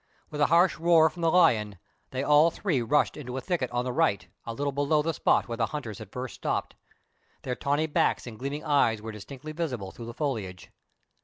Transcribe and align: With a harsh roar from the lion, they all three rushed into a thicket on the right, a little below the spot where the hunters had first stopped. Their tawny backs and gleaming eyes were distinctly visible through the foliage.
With 0.31 0.41
a 0.41 0.47
harsh 0.47 0.79
roar 0.79 1.11
from 1.11 1.21
the 1.21 1.29
lion, 1.29 1.77
they 2.09 2.23
all 2.23 2.49
three 2.49 2.81
rushed 2.81 3.15
into 3.15 3.37
a 3.37 3.39
thicket 3.41 3.69
on 3.69 3.85
the 3.85 3.91
right, 3.93 4.27
a 4.47 4.53
little 4.55 4.71
below 4.71 5.03
the 5.03 5.13
spot 5.13 5.47
where 5.47 5.57
the 5.57 5.67
hunters 5.67 5.99
had 5.99 6.11
first 6.11 6.33
stopped. 6.33 6.73
Their 7.43 7.53
tawny 7.53 7.85
backs 7.85 8.25
and 8.25 8.39
gleaming 8.39 8.63
eyes 8.63 8.99
were 8.99 9.11
distinctly 9.11 9.51
visible 9.51 9.91
through 9.91 10.07
the 10.07 10.15
foliage. 10.15 10.71